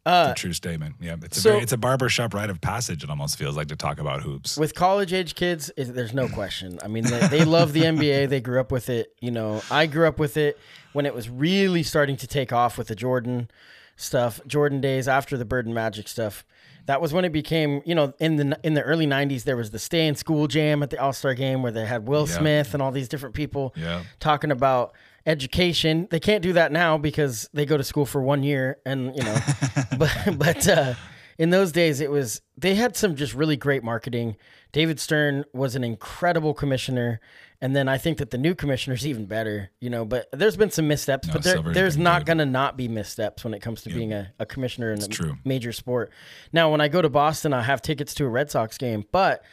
[0.05, 0.95] Uh, it's a true statement.
[0.99, 3.03] Yeah, it's a so- very, it's a barbershop rite of passage.
[3.03, 4.57] It almost feels like to talk about hoops.
[4.57, 6.79] with college age kids, there's no question.
[6.83, 8.29] I mean, they, they love the NBA.
[8.29, 9.13] They grew up with it.
[9.19, 10.57] You know, I grew up with it
[10.93, 13.49] when it was really starting to take off with the Jordan
[13.95, 16.43] stuff, Jordan days after the Bird and Magic stuff.
[16.87, 19.69] That was when it became, you know, in the in the early '90s, there was
[19.69, 22.37] the Stay in School Jam at the All Star Game where they had Will Yeah.
[22.39, 24.01] Smith and all these different people Yeah.
[24.19, 24.93] talking about
[25.25, 26.07] education.
[26.09, 29.23] They can't do that now because they go to school for one year, and you
[29.23, 29.37] know,
[29.97, 30.93] but but uh,
[31.37, 34.37] in those days it was they had some just really great marketing.
[34.71, 37.19] David Stern was an incredible commissioner,
[37.59, 39.71] and then I think that the new commissioner's even better.
[39.79, 42.77] You know, but there's been some missteps, No, but there, Silver's not going to not
[42.77, 45.37] be missteps when it comes to being a, a commissioner in a true.
[45.43, 46.11] major sport.
[46.53, 49.43] Now, when I go to Boston, I have tickets to a Red Sox game, but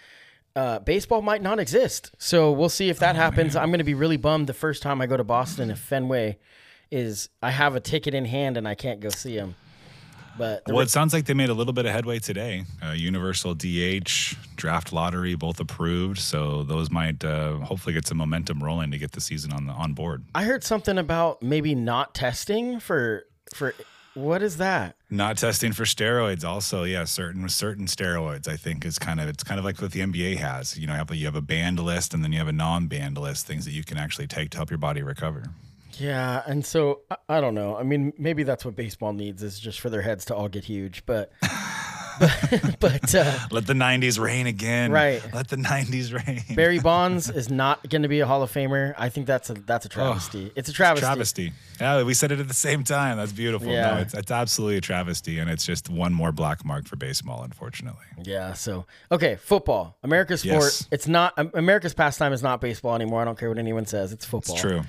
[0.59, 2.11] uh, baseball might not exist.
[2.19, 3.55] So we'll see if that Oh, happens.
[3.55, 6.39] I'm going to be really bummed the first time I go to Boston if Fenway
[6.91, 9.55] is I have a ticket in hand and I can't go see him.
[10.37, 12.65] But Well, it sounds like they made a little bit of headway today.
[12.85, 16.19] Uh, Universal DH, draft lottery, both approved.
[16.19, 19.73] So those might uh, hopefully get some momentum rolling to get the season on the
[19.73, 20.25] on board.
[20.35, 23.75] I heard something about maybe not testing for for
[24.19, 24.97] what is that?
[25.11, 28.49] Not testing for steroids, also, yeah, certain certain steroids.
[28.49, 30.79] I think is kind of it's kind of like what the NBA has.
[30.79, 32.53] You know, you have a, you have a banned list and then you have a
[32.53, 35.45] non-banned list, things that you can actually take to help your body recover.
[35.95, 37.77] Yeah, and so I, I don't know.
[37.77, 40.65] I mean, maybe that's what baseball needs is just for their heads to all get
[40.65, 41.33] huge, but
[42.19, 44.91] but, but uh, Let the '90s reign again.
[44.91, 45.23] Right.
[45.33, 46.57] Let the '90s reign.
[46.57, 48.95] Barry Bonds is not going to be a Hall of Famer.
[48.97, 50.53] I think that's a that's a travesty.
[50.55, 51.05] it's a travesty.
[51.05, 51.53] travesty.
[51.81, 53.17] Yeah, we said it at the same time.
[53.17, 53.69] That's beautiful.
[53.69, 53.95] Yeah.
[53.95, 57.43] No, it's, it's absolutely a travesty, and it's just one more black mark for baseball,
[57.43, 58.07] unfortunately.
[58.25, 58.53] Yeah.
[58.55, 60.63] So okay, football, America's sport.
[60.63, 60.89] Yes.
[60.91, 63.23] It's not America's pastime is not baseball anymore.
[63.23, 64.13] I don't care what anyone says.
[64.13, 64.55] It's football.
[64.55, 64.83] It's true.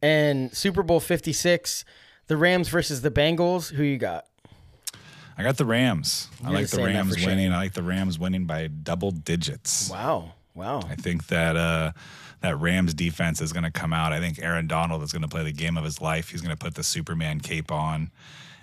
[0.00, 1.84] And Super Bowl Fifty Six,
[2.28, 3.72] the Rams versus the Bengals.
[3.72, 4.26] Who you got?
[5.38, 6.28] I got the Rams.
[6.44, 7.38] I You're like the Rams winning.
[7.38, 7.52] shame.
[7.52, 9.88] I like the Rams winning by double digits.
[9.88, 10.32] Wow.
[10.54, 10.80] Wow.
[10.80, 11.92] I think that uh,
[12.40, 14.12] that Rams defense is going to come out.
[14.12, 16.30] I think Aaron Donald is going to play the game of his life.
[16.30, 18.10] He's going to put the Superman cape on.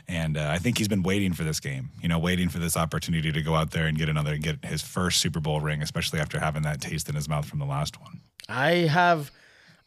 [0.08, 2.78] And uh, I think he's been waiting for this game, you know, waiting for this
[2.78, 5.82] opportunity to go out there and get another, and get his first Super Bowl ring,
[5.82, 8.20] especially after having that taste in his mouth from the last one.
[8.48, 9.32] I have,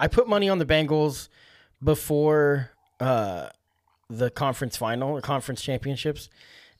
[0.00, 1.28] I put money on the Bengals
[1.84, 3.50] before uh,
[4.10, 6.28] the conference final or conference championships.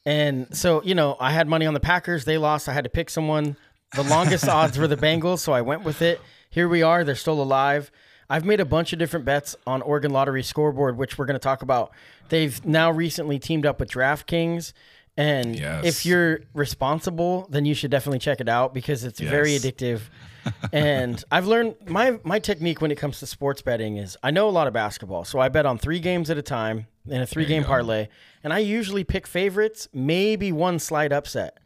[0.07, 2.25] And so, you know, I had money on the Packers.
[2.25, 2.69] They lost.
[2.69, 3.57] I had to pick someone.
[3.95, 6.21] The longest odds were the Bengals, so I went with it.
[6.51, 7.05] Here we are.
[7.05, 7.91] They're still alive.
[8.31, 11.39] I've made a bunch of different bets on Oregon Lottery scoreboard, which we're going to
[11.39, 11.93] talk about.
[12.29, 14.73] They've now recently teamed up with DraftKings.
[15.19, 15.85] And Yes.
[15.85, 20.03] if you're responsible, then you should definitely check it out because it's very addictive.
[20.73, 24.49] and I've learned my my technique when it comes to sports betting is I know
[24.49, 27.27] a lot of basketball, so I bet on three games at a time in a
[27.27, 28.07] three game parlay,
[28.45, 31.59] and I usually pick favorites, maybe one slight upset.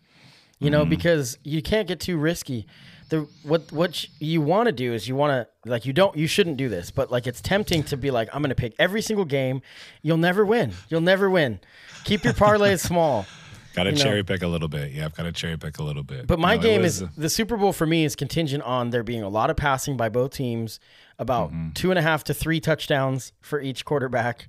[0.59, 2.67] You know, because you can't get too risky.
[3.11, 5.33] The what what you want to do is you want
[5.65, 8.29] to like you don't you shouldn't do this, but like it's tempting to be like
[8.33, 9.61] I'm going to pick every single game.
[10.01, 10.73] You'll never win.
[10.89, 11.61] You'll never win.
[12.05, 13.27] Keep your parlays small.
[13.75, 14.93] Got to You know- cherry pick a little bit.
[14.93, 16.27] Yeah, I've got to cherry pick a little bit.
[16.27, 19.03] But my No, game was, is the Super Bowl for me is contingent on there
[19.03, 20.79] being a lot of passing by both teams,
[21.19, 21.71] about Mm-hmm.
[21.73, 24.49] two and a half to three touchdowns for each quarterback.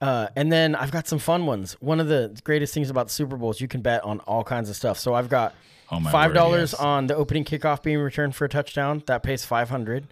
[0.00, 1.72] Uh, and then I've got some fun ones.
[1.80, 4.44] One of the greatest things about the Super Bowl is you can bet on all
[4.44, 4.98] kinds of stuff.
[4.98, 5.54] So I've got
[5.90, 6.80] Oh, five dollars yes.
[6.80, 9.02] on the opening kickoff being returned for a touchdown.
[9.06, 10.06] That pays five hundred.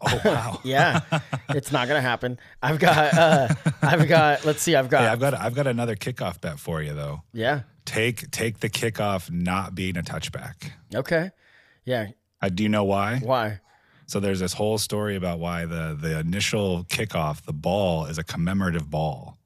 [0.00, 0.60] oh wow.
[0.64, 1.00] Yeah,
[1.48, 2.38] it's not gonna happen.
[2.62, 3.48] I've got uh,
[3.82, 6.80] I've got let's see, I've got Hey, I've got I've got another kickoff bet for
[6.82, 7.22] you though.
[7.32, 7.62] yeah.
[7.88, 10.72] Take take the kickoff not being a touchback.
[10.94, 11.30] Okay.
[11.86, 12.08] Yeah.
[12.42, 13.18] Uh, do you know why?
[13.20, 13.60] Why?
[14.04, 18.24] So there's this whole story about why the the initial kickoff, the ball is a
[18.24, 19.38] commemorative ball.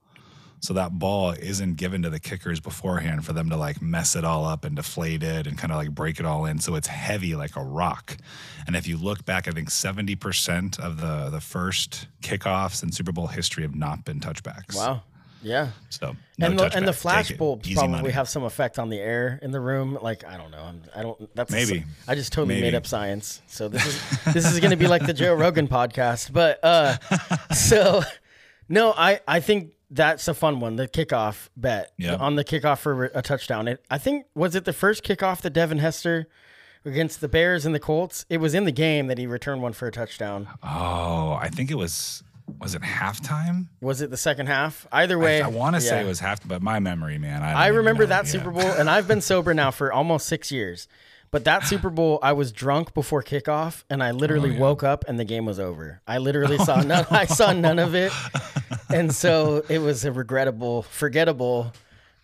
[0.58, 4.24] So that ball isn't given to the kickers beforehand for them to like mess it
[4.24, 6.58] all up and deflate it and kind of like break it all in.
[6.58, 8.16] So it's heavy like a rock.
[8.66, 13.12] And if you look back, I think 70% of the the first kickoffs in Super
[13.12, 14.74] Bowl history have not been touchbacks.
[14.74, 15.02] Wow.
[15.42, 15.70] Yeah.
[15.90, 18.10] So no and the and the flash Take bulbs Easy probably money.
[18.10, 19.98] have some effect on the air in the room.
[20.00, 20.62] Like I don't know.
[20.62, 21.34] I'm, I don't.
[21.34, 21.84] That's Maybe.
[22.06, 22.68] I just totally Maybe.
[22.68, 23.42] made up science.
[23.48, 26.32] So this is this is going to be like the Joe Rogan podcast.
[26.32, 26.96] But uh,
[27.54, 28.02] so
[28.68, 30.76] no, I I think that's a fun one.
[30.76, 32.14] The kickoff bet Yeah.
[32.16, 33.68] on the kickoff for a touchdown.
[33.68, 36.28] It I think was it the first kickoff that Devin Hester
[36.84, 38.24] against the Bears and the Colts.
[38.28, 40.48] It was in the game that he returned one for a touchdown.
[40.62, 42.22] Oh, I think it was
[42.60, 43.66] was it halftime?
[43.80, 44.86] Was it the second half?
[44.92, 47.42] Either way, I, want to say it was half, but my memory, man.
[47.42, 48.30] I, I remember that Yeah.
[48.30, 50.88] Super Bowl, and I've been sober now for almost six years.
[51.30, 55.04] But that Super Bowl, I was drunk before kickoff, and I literally Oh, woke up
[55.08, 56.00] and the game was over.
[56.06, 57.06] I literally oh, saw none.
[57.10, 58.12] I saw none of it,
[58.90, 61.72] and so it was a regrettable, forgettable.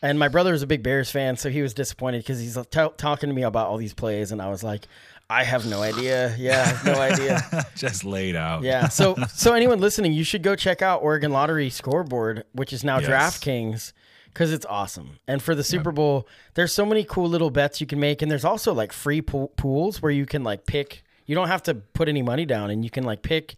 [0.01, 2.89] And my brother was a big Bears fan, so he was disappointed because he's t-
[2.97, 4.87] talking to me about all these plays, and I was like,
[5.31, 6.35] I have no idea.
[6.39, 7.67] Yeah, no idea.
[7.75, 8.63] Just laid out.
[8.63, 8.89] Yeah.
[8.89, 12.99] So so anyone listening, you should go check out Oregon Lottery scoreboard, which is now
[12.99, 13.09] Yes.
[13.09, 13.93] DraftKings,
[14.29, 15.19] because it's awesome.
[15.27, 18.31] And for the Super Bowl, there's so many cool little bets you can make, and
[18.31, 21.03] there's also like free pool- pools where you can like pick.
[21.27, 23.57] You don't have to put any money down, and you can like pick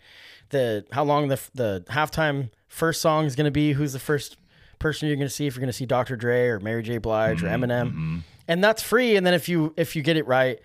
[0.50, 4.36] the how long the the halftime first song is going to be, who's the first
[4.80, 6.16] person you're going to see, if you're going to see Dr.
[6.16, 6.98] Dre or Mary J.
[6.98, 8.18] Blige or mm-hmm, Eminem, mm-hmm.
[8.48, 9.14] and that's free.
[9.14, 10.58] And then if you if you get it right,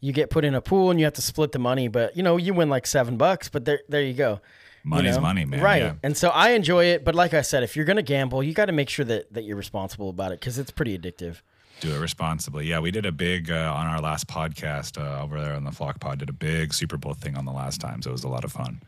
[0.00, 1.88] you get put in a pool and you have to split the money.
[1.88, 3.48] But you know you win like seven bucks.
[3.48, 4.40] But there there you go.
[4.84, 5.22] you Money's know?
[5.22, 5.60] money, man.
[5.62, 5.82] Right.
[5.82, 5.94] Yeah.
[6.02, 8.54] And so I enjoy it, but like I said, if you're going to gamble, you
[8.54, 11.42] got to make sure that that you're responsible about it because it's pretty addictive.
[11.80, 12.66] Do it responsibly.
[12.66, 15.72] Yeah, we did a big uh, on our last podcast uh, over there on the
[15.72, 16.18] Flock Pod.
[16.18, 18.44] Did a big Super Bowl thing on the last time, so it was a lot
[18.44, 18.82] of fun.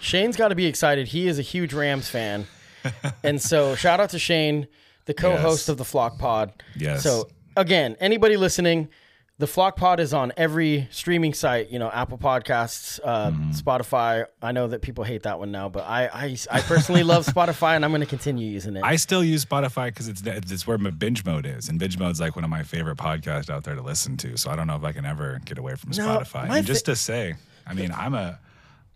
[0.00, 1.08] Shane's got to be excited.
[1.08, 2.46] He is a huge Rams fan,
[3.22, 4.66] and so shout out to Shane,
[5.06, 5.68] the co-host Yes.
[5.70, 6.52] of the Flock Pod.
[6.76, 7.02] Yes.
[7.02, 8.88] So again, anybody listening,
[9.38, 11.70] the Flock Pod is on every streaming site.
[11.70, 13.50] You know, Apple Podcasts, uh, Mm-hmm.
[13.50, 14.26] Spotify.
[14.40, 17.74] I know that people hate that one now, but I I, I personally love Spotify,
[17.76, 18.84] and I'm going to continue using it.
[18.84, 22.20] I still use Spotify because it's it's where my binge mode is, and binge mode's
[22.20, 24.36] like one of my favorite podcasts out there to listen to.
[24.36, 26.48] So I don't know if I can ever get away from Spotify.
[26.50, 27.34] And just to say,
[27.66, 28.38] I mean, I'm a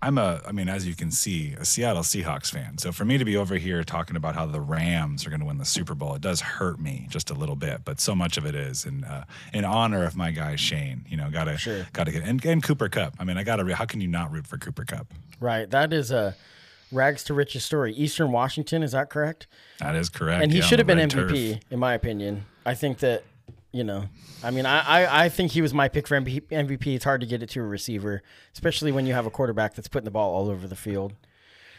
[0.00, 2.78] I'm a, I mean, as you can see, a Seattle Seahawks fan.
[2.78, 5.46] So for me to be over here talking about how the Rams are going to
[5.46, 7.80] win the Super Bowl, it does hurt me just a little bit.
[7.84, 11.04] But so much of it is in uh, in honor of my guy Shane.
[11.08, 11.84] You know, gotta Sure.
[11.92, 13.14] gotta get and, and Cooper Kupp.
[13.18, 13.74] I mean, I gotta.
[13.74, 15.08] How can you not root for Cooper Kupp?
[15.40, 15.68] right.
[15.68, 16.36] That is a
[16.92, 17.92] rags to riches story.
[17.94, 19.46] Eastern Washington, is that correct?
[19.80, 20.42] That is correct.
[20.42, 21.32] and he yeah, should have been red turf.
[21.32, 22.44] MVP, in my opinion.
[22.64, 23.24] I think that,
[23.78, 24.06] you know,
[24.42, 26.96] I mean, I, I, I think he was my pick for MVP.
[26.96, 29.86] It's hard to get it to a receiver, especially when you have a quarterback that's
[29.86, 31.12] putting the ball all over the field.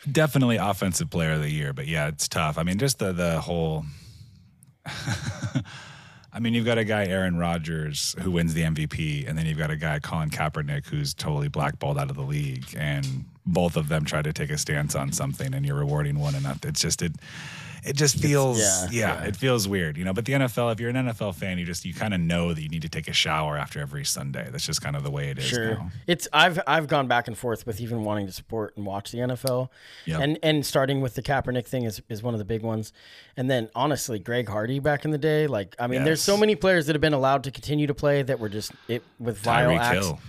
[0.09, 2.57] Definitely offensive player of the year, but yeah, it's tough.
[2.57, 3.83] I mean, just the the whole.
[6.31, 9.57] I mean, you've got a guy Aaron Rodgers who wins the MVP, and then you've
[9.57, 13.89] got a guy Colin Kaepernick who's totally blackballed out of the league, and both of
[13.89, 16.69] them try to take a stance on something, and you're rewarding one another.
[16.69, 17.11] It's just it.
[17.85, 19.27] It just feels, yeah, yeah, yeah.
[19.27, 20.13] it feels weird, you know.
[20.13, 22.61] But the NFL, if you're an NFL fan, you just you kind of know that
[22.61, 24.47] you need to take a shower after every Sunday.
[24.51, 25.91] That's just kind of the way it is Sure, now.
[26.07, 29.19] it's I've I've gone back and forth with even wanting to support and watch the
[29.19, 29.69] NFL,
[30.05, 30.19] Yep.
[30.21, 32.91] and and starting with the Kaepernick thing is is one of the big ones,
[33.37, 36.55] and then honestly, Greg Hardy back in the day, like I mean, there's so many
[36.55, 39.69] players that have been allowed to continue to play that were just it with vile
[39.69, 40.05] Tyreek acts.
[40.05, 40.19] Hill.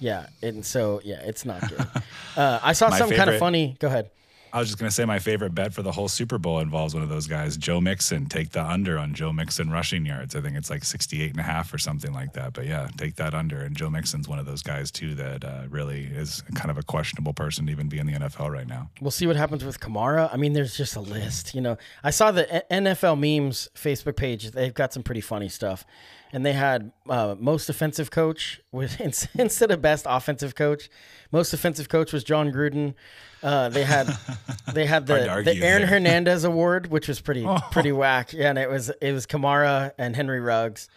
[0.00, 1.80] Yeah, and so yeah, it's not good.
[2.36, 3.76] uh, I saw My something kind of funny.
[3.80, 4.10] Go ahead.
[4.52, 6.94] I was just going to say my favorite bet for the whole Super Bowl involves
[6.94, 8.26] one of those guys, Joe Mixon.
[8.26, 10.34] Take the under on Joe Mixon rushing yards.
[10.34, 12.52] I think it's like 68 and a half or something like that.
[12.52, 13.60] But yeah, take that under.
[13.60, 16.82] And Joe Mixon's one of those guys, too, that uh, really is kind of a
[16.82, 18.90] questionable person to even be in the NFL right now.
[19.00, 20.32] We'll see what happens with Kamara.
[20.32, 21.54] I mean, there's just a list.
[21.54, 24.50] You know, I saw the NFL memes Facebook page.
[24.50, 25.84] They've got some pretty funny stuff,
[26.32, 29.00] and they had uh, most offensive coach with
[29.34, 30.88] instead of best offensive coach.
[31.32, 32.94] Most offensive coach was Jon Gruden.
[33.42, 34.06] Uh, they had
[34.72, 35.14] they had the,
[35.44, 35.86] the Aaron there.
[35.86, 38.32] Hernandez Award, which was pretty pretty whack.
[38.32, 40.88] Yeah, and it was it was Kamara and Henry Ruggs,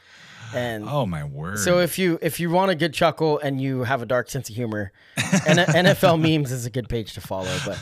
[0.55, 1.59] and Oh, my word.
[1.59, 4.49] so if you if you want a good chuckle and you have a dark sense
[4.49, 7.55] of humor, NFL memes is a good page to follow.
[7.65, 7.77] But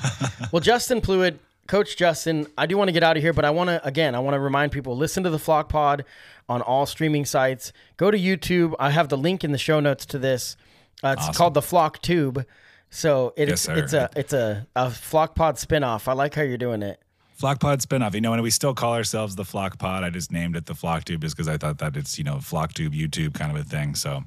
[0.52, 3.52] well, Justin Pluid, Coach Justin, I do want to get out of here, but I
[3.52, 6.04] want to again I want to remind people listen to the Flock Pod
[6.50, 7.72] on all streaming sites.
[7.96, 8.74] Go to YouTube.
[8.80, 10.58] I have the link in the show notes to this.
[11.04, 11.34] Uh, it's Awesome.
[11.36, 12.44] called the Flock Tube.
[12.90, 16.08] So it, Yes, it's a it's a, a Flock Pod spinoff.
[16.08, 17.00] I like how you're doing it.
[17.36, 18.16] Flock Pod spinoff.
[18.16, 20.04] You know, and we still call ourselves the Flock Pod.
[20.04, 22.40] I just named it the Flock Tube just because I thought that it's, you know,
[22.40, 23.94] Flock Tube, YouTube kind of a thing.
[23.96, 24.24] So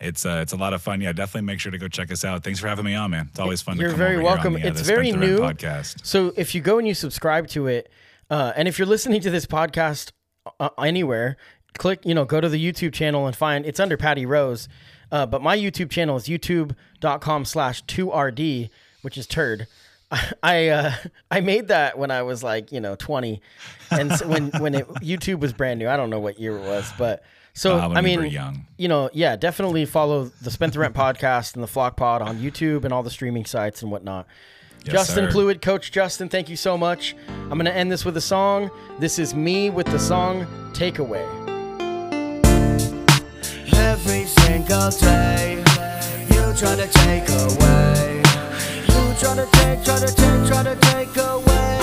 [0.00, 1.00] it's uh, it's a lot of fun.
[1.00, 2.42] Yeah, definitely make sure to go check us out.
[2.44, 3.28] Thanks for having me on, man.
[3.30, 4.54] It's always fun You're to come very welcome.
[4.54, 5.38] The, uh, It's very new.
[5.38, 6.04] podcast.
[6.06, 7.90] So if you go and you subscribe to it,
[8.30, 10.12] Uh, and if you're listening to this podcast
[10.60, 11.36] uh, anywhere,
[11.78, 14.68] click, you know, go to the YouTube channel and find it's under Patty Rose.
[15.10, 18.68] Uh, but my YouTube channel is youtube.com slash 2RD,
[19.02, 19.66] which is turd.
[20.42, 20.92] I uh,
[21.30, 23.40] I made that when I was like you know 20,
[23.90, 25.88] and so when when it, YouTube was brand new.
[25.88, 27.22] I don't know what year it was, but
[27.58, 28.66] so Uh, when I we mean, were young.
[28.76, 32.38] you know, yeah, definitely follow the Spent the Rent podcast and the Flock Pod on
[32.38, 34.26] YouTube and all the streaming sites and whatnot.
[34.84, 35.32] Yes, Justin sir.
[35.32, 37.16] Fluid, Coach Justin, thank you so much.
[37.50, 38.70] I'm gonna end this with a song.
[39.00, 41.26] This is me with the song "Takeaway."
[43.74, 45.56] Every single day,
[46.30, 48.22] you try to take away.
[48.88, 51.77] You try to take, try to take, try to take away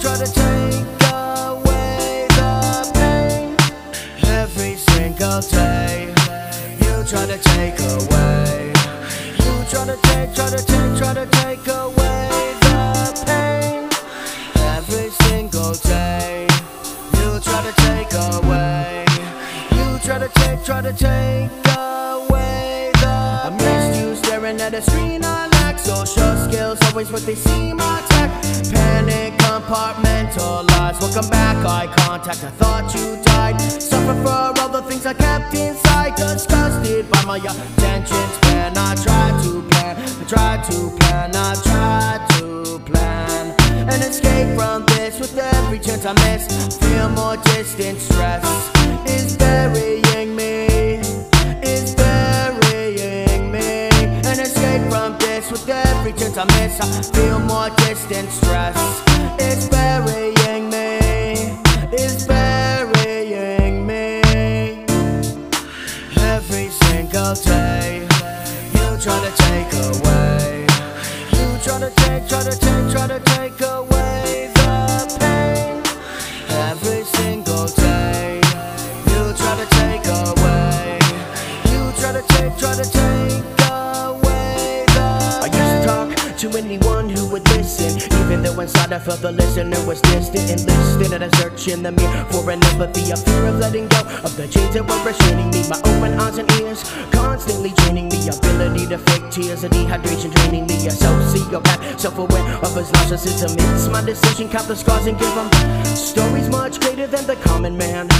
[0.00, 3.56] try to take, try to take away the pain.
[4.24, 6.12] Every single day,
[6.80, 8.72] you try to take away.
[9.44, 13.88] You try to take, try to take, try to take away the pain.
[14.76, 16.46] Every single day,
[17.14, 19.04] you try to take away.
[19.72, 23.14] You try to take, try to take away the.
[23.46, 25.24] I missed you staring at a screen.
[25.24, 28.13] I lack social skills, always what they seem attack.
[29.74, 31.00] Panic, compartmentalize.
[31.00, 32.44] Welcome back, eye contact.
[32.44, 33.60] I thought you died.
[33.60, 36.14] Suffer for all the things I kept inside.
[36.16, 38.76] Disgusted by my attention span.
[38.76, 43.54] I tried to plan, I tried to plan, I tried to plan.
[43.88, 46.76] An escape from this with every chance I miss.
[46.78, 48.73] Feel more distant, stress
[56.36, 56.80] I miss.
[56.80, 58.76] I feel more distant, stress
[59.40, 60.98] is burying me.
[61.92, 64.20] Is burying me.
[66.16, 68.00] Every single day,
[68.74, 70.66] you try to take away.
[71.30, 75.82] You try to take, try to take, try to take away the pain.
[76.50, 78.40] Every single day,
[79.06, 80.98] you try to take away.
[81.70, 83.63] You try to take, try to take
[86.44, 90.50] to anyone who would listen, even though inside I felt the listener was distant.
[90.50, 94.00] Enlisted at a search in the mirror for an empathy, a fear of letting go
[94.22, 95.64] of the chains that were restraining me.
[95.68, 98.28] My open eyes and ears constantly draining me.
[98.28, 100.74] Ability to fake tears, a dehydration draining me.
[100.86, 103.56] A sociopath, self-aware of his narcissism.
[103.72, 105.48] It's my decision, count the scars and give them
[105.96, 108.10] stories much greater than the common man.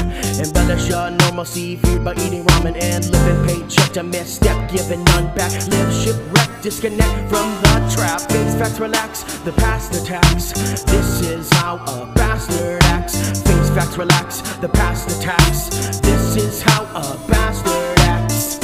[0.40, 5.52] Embellish your normalcy, feared by eating ramen and living paycheck to misstep, giving none back.
[5.68, 8.30] Live shipwrecked, disconnect from the trap rap.
[8.30, 10.52] Face facts relax, the past attacks.
[10.84, 13.42] This is how a bastard acts.
[13.42, 16.00] Face facts relax, the past attacks.
[16.00, 18.58] This is how a bastard acts.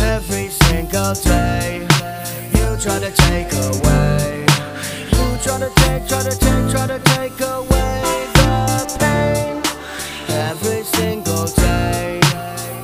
[0.00, 1.86] Every single day,
[2.54, 4.46] you try to take away.
[5.16, 9.62] You try to take, try to take, try to take away the pain.
[10.28, 12.20] Every single day,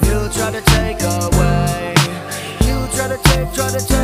[0.07, 1.95] you try to take away.
[2.66, 3.95] You try to take, try to take.